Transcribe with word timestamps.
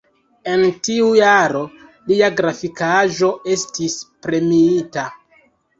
En 0.53 0.63
tiu 0.87 1.09
jaro 1.17 1.61
lia 2.13 2.31
grafikaĵo 2.41 3.33
estis 3.59 4.03
premiita. 4.27 5.11